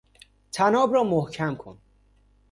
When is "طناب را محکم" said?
0.51-1.55